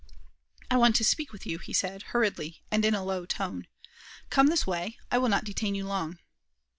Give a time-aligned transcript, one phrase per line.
[0.71, 3.67] "I want to speak with you," he said, hurriedly, and in a low tone.
[4.31, 4.97] "Come this way.
[5.11, 6.17] I will not detain you long."